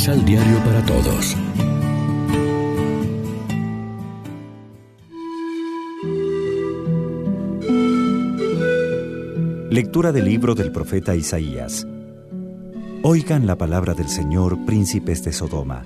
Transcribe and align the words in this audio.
Misal 0.00 0.24
Diario 0.24 0.56
para 0.64 0.82
Todos. 0.86 1.36
Lectura 9.68 10.10
del 10.12 10.24
libro 10.24 10.54
del 10.54 10.72
profeta 10.72 11.14
Isaías. 11.14 11.86
Oigan 13.02 13.46
la 13.46 13.58
palabra 13.58 13.92
del 13.92 14.08
Señor, 14.08 14.64
príncipes 14.64 15.22
de 15.22 15.34
Sodoma. 15.34 15.84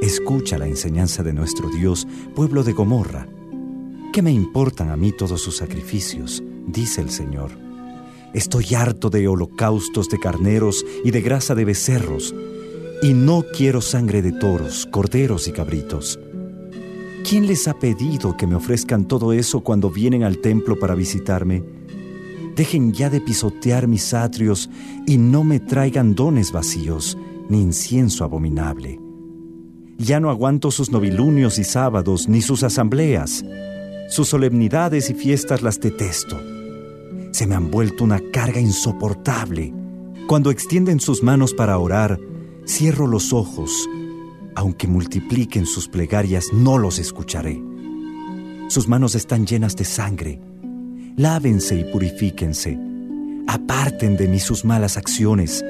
Escucha 0.00 0.56
la 0.56 0.66
enseñanza 0.66 1.22
de 1.22 1.34
nuestro 1.34 1.68
Dios, 1.68 2.08
pueblo 2.34 2.64
de 2.64 2.72
Gomorra. 2.72 3.28
¿Qué 4.14 4.22
me 4.22 4.32
importan 4.32 4.88
a 4.88 4.96
mí 4.96 5.12
todos 5.12 5.42
sus 5.42 5.58
sacrificios? 5.58 6.42
dice 6.68 7.02
el 7.02 7.10
Señor. 7.10 7.50
Estoy 8.32 8.74
harto 8.74 9.10
de 9.10 9.28
holocaustos 9.28 10.08
de 10.08 10.18
carneros 10.18 10.86
y 11.04 11.10
de 11.10 11.20
grasa 11.20 11.54
de 11.54 11.66
becerros, 11.66 12.34
y 13.02 13.12
no 13.12 13.44
quiero 13.52 13.80
sangre 13.80 14.22
de 14.22 14.32
toros, 14.32 14.86
corderos 14.86 15.48
y 15.48 15.52
cabritos. 15.52 16.18
¿Quién 17.28 17.46
les 17.46 17.66
ha 17.66 17.74
pedido 17.74 18.36
que 18.36 18.46
me 18.46 18.54
ofrezcan 18.54 19.06
todo 19.06 19.32
eso 19.32 19.60
cuando 19.60 19.90
vienen 19.90 20.22
al 20.22 20.38
templo 20.38 20.78
para 20.78 20.94
visitarme? 20.94 21.64
Dejen 22.54 22.92
ya 22.92 23.10
de 23.10 23.20
pisotear 23.20 23.88
mis 23.88 24.14
atrios 24.14 24.70
y 25.06 25.18
no 25.18 25.44
me 25.44 25.60
traigan 25.60 26.14
dones 26.14 26.52
vacíos, 26.52 27.18
ni 27.48 27.60
incienso 27.60 28.24
abominable. 28.24 29.00
Ya 29.98 30.20
no 30.20 30.30
aguanto 30.30 30.70
sus 30.70 30.90
novilunios 30.90 31.58
y 31.58 31.64
sábados, 31.64 32.28
ni 32.28 32.42
sus 32.42 32.62
asambleas. 32.62 33.44
Sus 34.08 34.28
solemnidades 34.28 35.10
y 35.10 35.14
fiestas 35.14 35.62
las 35.62 35.80
detesto. 35.80 36.38
Se 37.32 37.46
me 37.46 37.54
han 37.54 37.70
vuelto 37.70 38.04
una 38.04 38.20
carga 38.32 38.60
insoportable. 38.60 39.74
Cuando 40.26 40.50
extienden 40.50 41.00
sus 41.00 41.22
manos 41.22 41.54
para 41.54 41.78
orar, 41.78 42.20
cierro 42.66 43.06
los 43.06 43.32
ojos. 43.32 43.88
Aunque 44.54 44.86
multipliquen 44.86 45.66
sus 45.66 45.88
plegarias, 45.88 46.46
no 46.52 46.78
los 46.78 46.98
escucharé. 46.98 47.62
Sus 48.68 48.88
manos 48.88 49.14
están 49.14 49.46
llenas 49.46 49.76
de 49.76 49.84
sangre. 49.84 50.40
Lávense 51.16 51.76
y 51.78 51.84
purifíquense. 51.84 52.78
Aparten 53.46 54.16
de 54.16 54.28
mí 54.28 54.40
sus 54.40 54.64
malas 54.64 54.96
acciones. 54.96 55.64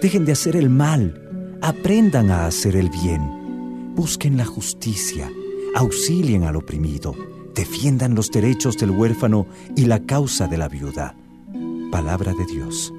Dejen 0.00 0.24
de 0.24 0.32
hacer 0.32 0.56
el 0.56 0.70
mal. 0.70 1.58
Aprendan 1.60 2.30
a 2.30 2.46
hacer 2.46 2.76
el 2.76 2.90
bien. 2.90 3.94
Busquen 3.94 4.36
la 4.36 4.44
justicia. 4.44 5.30
Auxilien 5.74 6.44
al 6.44 6.56
oprimido 6.56 7.14
defiendan 7.54 8.14
los 8.14 8.30
derechos 8.30 8.76
del 8.78 8.90
huérfano 8.90 9.46
y 9.76 9.84
la 9.86 10.00
causa 10.00 10.46
de 10.46 10.58
la 10.58 10.68
viuda. 10.68 11.14
Palabra 11.90 12.32
de 12.32 12.46
Dios. 12.46 12.92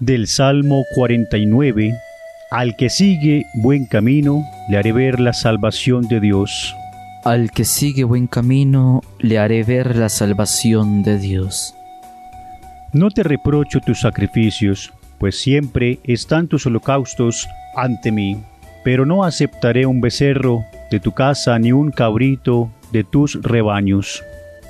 Del 0.00 0.26
Salmo 0.26 0.84
49, 0.94 1.94
Al 2.50 2.76
que 2.76 2.90
sigue 2.90 3.46
buen 3.54 3.86
camino, 3.86 4.44
le 4.68 4.76
haré 4.76 4.92
ver 4.92 5.20
la 5.20 5.32
salvación 5.32 6.06
de 6.06 6.20
Dios. 6.20 6.76
Al 7.24 7.50
que 7.50 7.64
sigue 7.64 8.04
buen 8.04 8.26
camino, 8.26 9.00
le 9.20 9.38
haré 9.38 9.64
ver 9.64 9.96
la 9.96 10.10
salvación 10.10 11.02
de 11.02 11.18
Dios. 11.18 11.74
No 12.92 13.10
te 13.10 13.22
reprocho 13.22 13.80
tus 13.80 14.00
sacrificios, 14.00 14.92
pues 15.18 15.40
siempre 15.40 15.98
están 16.04 16.46
tus 16.46 16.66
holocaustos 16.66 17.48
ante 17.74 18.12
mí. 18.12 18.36
Pero 18.84 19.06
no 19.06 19.24
aceptaré 19.24 19.86
un 19.86 20.02
becerro 20.02 20.62
de 20.90 21.00
tu 21.00 21.12
casa 21.12 21.58
ni 21.58 21.72
un 21.72 21.90
cabrito 21.90 22.70
de 22.92 23.02
tus 23.02 23.40
rebaños. 23.40 24.22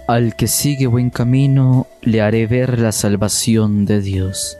Al 0.06 0.36
que 0.36 0.46
sigue 0.46 0.86
buen 0.86 1.10
camino, 1.10 1.88
le 2.02 2.20
haré 2.20 2.46
ver 2.46 2.78
la 2.78 2.92
salvación 2.92 3.86
de 3.86 4.00
Dios. 4.00 4.56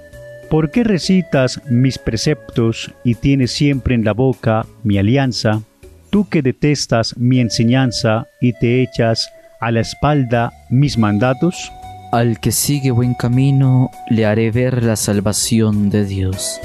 ¿Por 0.50 0.70
qué 0.70 0.84
recitas 0.84 1.60
mis 1.68 1.98
preceptos 1.98 2.92
y 3.02 3.16
tienes 3.16 3.50
siempre 3.50 3.96
en 3.96 4.04
la 4.04 4.12
boca 4.12 4.64
mi 4.84 4.96
alianza? 4.96 5.62
Tú 6.10 6.28
que 6.28 6.40
detestas 6.40 7.16
mi 7.16 7.40
enseñanza 7.40 8.28
y 8.40 8.52
te 8.52 8.80
echas 8.80 9.28
a 9.60 9.72
la 9.72 9.80
espalda 9.80 10.52
mis 10.70 10.98
mandatos? 10.98 11.72
Al 12.12 12.38
que 12.38 12.52
sigue 12.52 12.92
buen 12.92 13.14
camino, 13.14 13.90
le 14.08 14.24
haré 14.24 14.52
ver 14.52 14.84
la 14.84 14.94
salvación 14.94 15.90
de 15.90 16.04
Dios. 16.04 16.60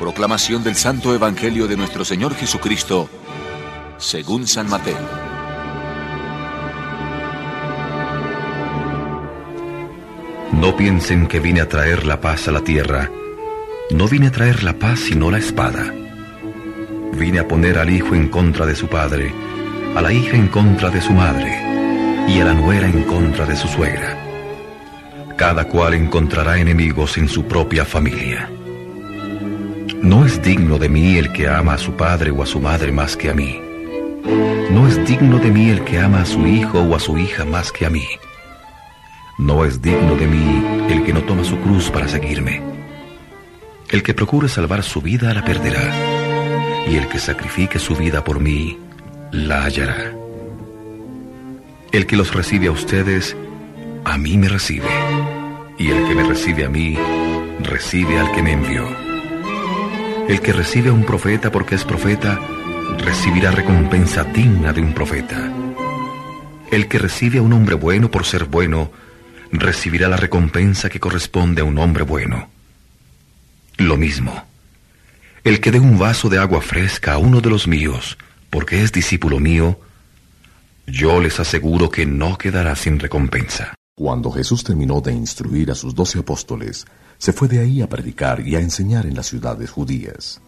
Proclamación 0.00 0.64
del 0.64 0.74
Santo 0.74 1.14
Evangelio 1.14 1.68
de 1.68 1.76
nuestro 1.76 2.04
Señor 2.04 2.34
Jesucristo, 2.34 3.08
según 4.02 4.46
San 4.46 4.68
Mateo. 4.68 4.98
No 10.52 10.76
piensen 10.76 11.26
que 11.26 11.40
vine 11.40 11.60
a 11.60 11.68
traer 11.68 12.04
la 12.04 12.20
paz 12.20 12.48
a 12.48 12.52
la 12.52 12.60
tierra. 12.60 13.10
No 13.90 14.08
vine 14.08 14.28
a 14.28 14.30
traer 14.30 14.62
la 14.62 14.74
paz 14.74 15.00
sino 15.00 15.30
la 15.30 15.38
espada. 15.38 15.92
Vine 17.14 17.38
a 17.38 17.48
poner 17.48 17.78
al 17.78 17.90
hijo 17.90 18.14
en 18.14 18.28
contra 18.28 18.66
de 18.66 18.74
su 18.74 18.88
padre, 18.88 19.32
a 19.96 20.02
la 20.02 20.12
hija 20.12 20.36
en 20.36 20.48
contra 20.48 20.90
de 20.90 21.00
su 21.00 21.12
madre, 21.12 21.50
y 22.28 22.40
a 22.40 22.44
la 22.44 22.54
nuera 22.54 22.86
en 22.86 23.02
contra 23.04 23.46
de 23.46 23.56
su 23.56 23.68
suegra. 23.68 24.18
Cada 25.36 25.64
cual 25.64 25.94
encontrará 25.94 26.58
enemigos 26.58 27.18
en 27.18 27.28
su 27.28 27.44
propia 27.44 27.84
familia. 27.84 28.50
No 30.02 30.26
es 30.26 30.42
digno 30.42 30.78
de 30.78 30.88
mí 30.88 31.16
el 31.16 31.32
que 31.32 31.48
ama 31.48 31.74
a 31.74 31.78
su 31.78 31.92
padre 31.94 32.30
o 32.30 32.42
a 32.42 32.46
su 32.46 32.60
madre 32.60 32.92
más 32.92 33.16
que 33.16 33.30
a 33.30 33.34
mí. 33.34 33.71
No 34.72 34.88
es 34.88 35.06
digno 35.06 35.38
de 35.38 35.50
mí 35.50 35.68
el 35.68 35.84
que 35.84 35.98
ama 35.98 36.22
a 36.22 36.24
su 36.24 36.46
hijo 36.46 36.80
o 36.80 36.96
a 36.96 36.98
su 36.98 37.18
hija 37.18 37.44
más 37.44 37.70
que 37.70 37.84
a 37.84 37.90
mí. 37.90 38.06
No 39.36 39.66
es 39.66 39.82
digno 39.82 40.14
de 40.16 40.26
mí 40.26 40.64
el 40.88 41.04
que 41.04 41.12
no 41.12 41.20
toma 41.24 41.44
su 41.44 41.58
cruz 41.58 41.90
para 41.90 42.08
seguirme. 42.08 42.62
El 43.90 44.02
que 44.02 44.14
procure 44.14 44.48
salvar 44.48 44.82
su 44.82 45.02
vida 45.02 45.34
la 45.34 45.44
perderá 45.44 45.92
y 46.88 46.96
el 46.96 47.06
que 47.08 47.18
sacrifique 47.18 47.78
su 47.78 47.94
vida 47.94 48.24
por 48.24 48.40
mí, 48.40 48.78
la 49.30 49.64
hallará. 49.64 50.14
El 51.92 52.06
que 52.06 52.16
los 52.16 52.32
recibe 52.32 52.68
a 52.68 52.72
ustedes, 52.72 53.36
a 54.06 54.16
mí 54.16 54.38
me 54.38 54.48
recibe, 54.48 54.88
y 55.78 55.90
el 55.90 56.08
que 56.08 56.14
me 56.14 56.22
recibe 56.22 56.64
a 56.64 56.70
mí, 56.70 56.96
recibe 57.60 58.18
al 58.18 58.32
que 58.32 58.42
me 58.42 58.52
envió. 58.52 58.86
El 60.28 60.40
que 60.40 60.54
recibe 60.54 60.88
a 60.88 60.94
un 60.94 61.04
profeta 61.04 61.52
porque 61.52 61.74
es 61.74 61.84
profeta, 61.84 62.40
recibirá 62.98 63.50
recompensa 63.50 64.24
digna 64.24 64.72
de 64.72 64.80
un 64.80 64.92
profeta. 64.92 65.52
El 66.70 66.88
que 66.88 66.98
recibe 66.98 67.38
a 67.38 67.42
un 67.42 67.52
hombre 67.52 67.74
bueno 67.74 68.10
por 68.10 68.24
ser 68.24 68.44
bueno, 68.44 68.90
recibirá 69.50 70.08
la 70.08 70.16
recompensa 70.16 70.88
que 70.88 71.00
corresponde 71.00 71.62
a 71.62 71.64
un 71.64 71.78
hombre 71.78 72.04
bueno. 72.04 72.48
Lo 73.76 73.96
mismo 73.96 74.52
el 75.44 75.60
que 75.60 75.72
dé 75.72 75.80
un 75.80 75.98
vaso 75.98 76.28
de 76.28 76.38
agua 76.38 76.60
fresca 76.60 77.14
a 77.14 77.18
uno 77.18 77.40
de 77.40 77.50
los 77.50 77.66
míos, 77.66 78.16
porque 78.48 78.82
es 78.82 78.92
discípulo 78.92 79.40
mío, 79.40 79.80
yo 80.86 81.20
les 81.20 81.40
aseguro 81.40 81.90
que 81.90 82.06
no 82.06 82.38
quedará 82.38 82.76
sin 82.76 83.00
recompensa. 83.00 83.74
Cuando 83.96 84.30
Jesús 84.30 84.62
terminó 84.62 85.00
de 85.00 85.12
instruir 85.12 85.70
a 85.70 85.74
sus 85.74 85.94
doce 85.94 86.20
apóstoles, 86.20 86.86
se 87.18 87.32
fue 87.32 87.48
de 87.48 87.58
ahí 87.58 87.82
a 87.82 87.88
predicar 87.88 88.46
y 88.46 88.54
a 88.54 88.60
enseñar 88.60 89.04
en 89.06 89.16
las 89.16 89.26
ciudades 89.26 89.70
judías. 89.70 90.40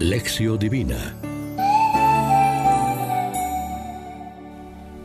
Lección 0.00 0.58
Divina 0.58 1.14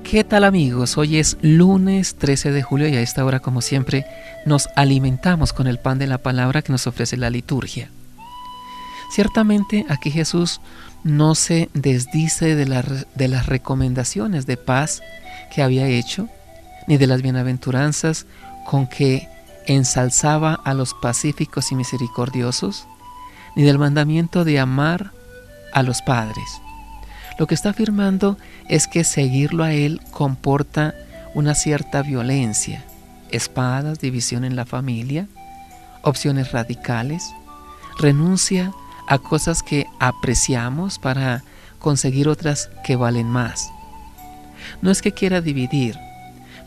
¿Qué 0.09 0.23
tal 0.23 0.45
amigos? 0.45 0.97
Hoy 0.97 1.17
es 1.17 1.37
lunes 1.41 2.15
13 2.15 2.53
de 2.53 2.63
julio 2.63 2.87
y 2.87 2.95
a 2.95 3.01
esta 3.01 3.25
hora 3.25 3.41
como 3.41 3.59
siempre 3.59 4.05
nos 4.45 4.69
alimentamos 4.77 5.51
con 5.51 5.67
el 5.67 5.79
pan 5.79 5.99
de 5.99 6.07
la 6.07 6.19
palabra 6.19 6.61
que 6.61 6.71
nos 6.71 6.87
ofrece 6.87 7.17
la 7.17 7.29
liturgia. 7.29 7.89
Ciertamente 9.11 9.85
aquí 9.89 10.11
Jesús 10.11 10.61
no 11.03 11.35
se 11.35 11.69
desdice 11.73 12.55
de, 12.55 12.65
de 13.15 13.27
las 13.27 13.47
recomendaciones 13.47 14.45
de 14.45 14.55
paz 14.55 15.01
que 15.53 15.61
había 15.61 15.89
hecho, 15.89 16.29
ni 16.87 16.95
de 16.95 17.07
las 17.07 17.21
bienaventuranzas 17.21 18.27
con 18.65 18.87
que 18.87 19.27
ensalzaba 19.65 20.53
a 20.53 20.73
los 20.73 20.93
pacíficos 20.93 21.73
y 21.73 21.75
misericordiosos, 21.75 22.87
ni 23.55 23.63
del 23.63 23.79
mandamiento 23.79 24.43
de 24.43 24.59
amar 24.59 25.11
a 25.73 25.83
los 25.83 26.01
padres. 26.01 26.61
Lo 27.37 27.47
que 27.47 27.55
está 27.55 27.71
afirmando 27.71 28.37
es 28.69 28.87
que 28.87 29.03
seguirlo 29.03 29.63
a 29.63 29.73
Él 29.73 30.01
comporta 30.11 30.93
una 31.33 31.53
cierta 31.53 32.01
violencia, 32.01 32.83
espadas, 33.29 33.99
división 33.99 34.45
en 34.45 34.55
la 34.55 34.65
familia, 34.65 35.27
opciones 36.01 36.51
radicales, 36.51 37.23
renuncia 37.99 38.71
a 39.07 39.17
cosas 39.17 39.63
que 39.63 39.87
apreciamos 39.99 40.99
para 40.99 41.43
conseguir 41.79 42.27
otras 42.27 42.69
que 42.85 42.95
valen 42.95 43.27
más. 43.27 43.69
No 44.81 44.91
es 44.91 45.01
que 45.01 45.11
quiera 45.11 45.41
dividir, 45.41 45.97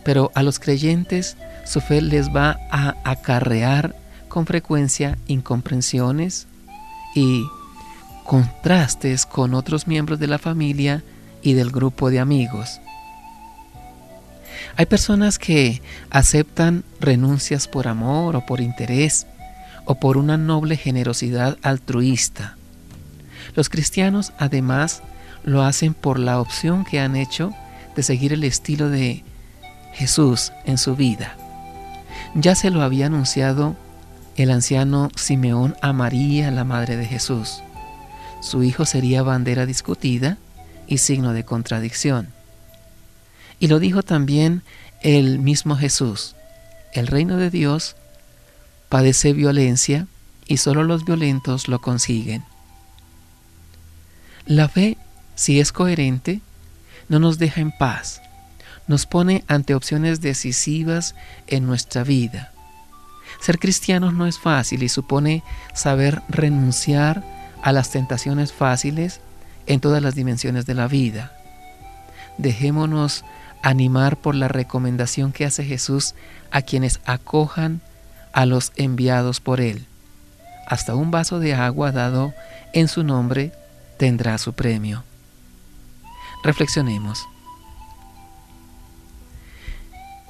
pero 0.04 0.30
a 0.34 0.42
los 0.42 0.58
creyentes 0.58 1.36
su 1.64 1.80
fe 1.80 2.00
les 2.02 2.28
va 2.28 2.58
a 2.70 2.94
acarrear 3.04 3.94
con 4.28 4.46
frecuencia 4.46 5.18
incomprensiones, 5.26 6.46
y 7.18 7.50
contrastes 8.24 9.26
con 9.26 9.54
otros 9.54 9.88
miembros 9.88 10.20
de 10.20 10.28
la 10.28 10.38
familia 10.38 11.02
y 11.42 11.54
del 11.54 11.70
grupo 11.70 12.10
de 12.10 12.20
amigos. 12.20 12.80
Hay 14.76 14.86
personas 14.86 15.38
que 15.38 15.82
aceptan 16.10 16.84
renuncias 17.00 17.66
por 17.66 17.88
amor 17.88 18.36
o 18.36 18.46
por 18.46 18.60
interés 18.60 19.26
o 19.84 19.96
por 19.96 20.16
una 20.16 20.36
noble 20.36 20.76
generosidad 20.76 21.58
altruista. 21.62 22.56
Los 23.54 23.68
cristianos 23.68 24.32
además 24.38 25.02
lo 25.44 25.62
hacen 25.62 25.94
por 25.94 26.18
la 26.18 26.40
opción 26.40 26.84
que 26.84 27.00
han 27.00 27.16
hecho 27.16 27.52
de 27.96 28.02
seguir 28.04 28.32
el 28.32 28.44
estilo 28.44 28.90
de 28.90 29.24
Jesús 29.92 30.52
en 30.64 30.78
su 30.78 30.94
vida. 30.94 31.34
Ya 32.34 32.54
se 32.54 32.70
lo 32.70 32.82
había 32.82 33.06
anunciado 33.06 33.74
el 34.42 34.52
anciano 34.52 35.10
Simeón 35.16 35.76
a 35.82 35.92
María, 35.92 36.50
la 36.50 36.64
madre 36.64 36.96
de 36.96 37.06
Jesús. 37.06 37.62
Su 38.40 38.62
hijo 38.62 38.84
sería 38.84 39.22
bandera 39.22 39.66
discutida 39.66 40.38
y 40.86 40.98
signo 40.98 41.32
de 41.32 41.44
contradicción. 41.44 42.28
Y 43.58 43.66
lo 43.66 43.80
dijo 43.80 44.04
también 44.04 44.62
el 45.02 45.40
mismo 45.40 45.76
Jesús. 45.76 46.36
El 46.92 47.08
reino 47.08 47.36
de 47.36 47.50
Dios 47.50 47.96
padece 48.88 49.32
violencia 49.32 50.06
y 50.46 50.58
solo 50.58 50.84
los 50.84 51.04
violentos 51.04 51.66
lo 51.66 51.80
consiguen. 51.80 52.44
La 54.46 54.68
fe, 54.68 54.96
si 55.34 55.58
es 55.58 55.72
coherente, 55.72 56.40
no 57.08 57.18
nos 57.18 57.38
deja 57.38 57.60
en 57.60 57.72
paz, 57.72 58.22
nos 58.86 59.04
pone 59.04 59.44
ante 59.48 59.74
opciones 59.74 60.20
decisivas 60.20 61.14
en 61.48 61.66
nuestra 61.66 62.04
vida. 62.04 62.52
Ser 63.40 63.58
cristianos 63.58 64.14
no 64.14 64.26
es 64.26 64.38
fácil 64.38 64.82
y 64.82 64.88
supone 64.88 65.42
saber 65.74 66.22
renunciar 66.28 67.22
a 67.62 67.72
las 67.72 67.90
tentaciones 67.90 68.52
fáciles 68.52 69.20
en 69.66 69.80
todas 69.80 70.02
las 70.02 70.14
dimensiones 70.14 70.66
de 70.66 70.74
la 70.74 70.88
vida. 70.88 71.32
Dejémonos 72.36 73.24
animar 73.62 74.16
por 74.16 74.34
la 74.34 74.48
recomendación 74.48 75.32
que 75.32 75.44
hace 75.44 75.64
Jesús 75.64 76.14
a 76.50 76.62
quienes 76.62 77.00
acojan 77.04 77.80
a 78.32 78.46
los 78.46 78.72
enviados 78.76 79.40
por 79.40 79.60
Él. 79.60 79.86
Hasta 80.66 80.94
un 80.94 81.10
vaso 81.10 81.38
de 81.38 81.54
agua 81.54 81.92
dado 81.92 82.34
en 82.72 82.88
su 82.88 83.02
nombre 83.02 83.52
tendrá 83.96 84.38
su 84.38 84.52
premio. 84.52 85.04
Reflexionemos. 86.44 87.26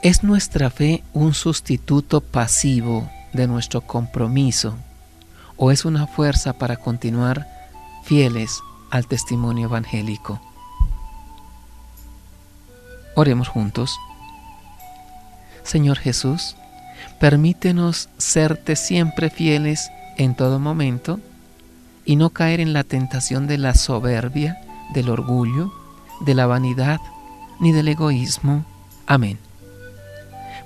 ¿Es 0.00 0.22
nuestra 0.22 0.70
fe 0.70 1.02
un 1.12 1.34
sustituto 1.34 2.20
pasivo 2.20 3.10
de 3.32 3.48
nuestro 3.48 3.80
compromiso 3.80 4.76
o 5.56 5.72
es 5.72 5.84
una 5.84 6.06
fuerza 6.06 6.52
para 6.52 6.76
continuar 6.76 7.48
fieles 8.04 8.60
al 8.92 9.08
testimonio 9.08 9.66
evangélico? 9.66 10.40
Oremos 13.16 13.48
juntos. 13.48 13.98
Señor 15.64 15.98
Jesús, 15.98 16.54
permítenos 17.18 18.08
serte 18.18 18.76
siempre 18.76 19.30
fieles 19.30 19.90
en 20.16 20.36
todo 20.36 20.60
momento 20.60 21.18
y 22.04 22.14
no 22.14 22.30
caer 22.30 22.60
en 22.60 22.72
la 22.72 22.84
tentación 22.84 23.48
de 23.48 23.58
la 23.58 23.74
soberbia, 23.74 24.60
del 24.94 25.10
orgullo, 25.10 25.72
de 26.20 26.36
la 26.36 26.46
vanidad 26.46 27.00
ni 27.58 27.72
del 27.72 27.88
egoísmo. 27.88 28.64
Amén. 29.04 29.47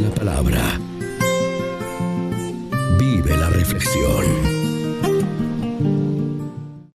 la 0.00 0.10
Palabra. 0.10 0.80
Vive 2.98 3.36
la 3.36 3.50
reflexión. 3.50 4.57